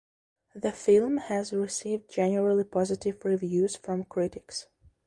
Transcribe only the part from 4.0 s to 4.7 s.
critics.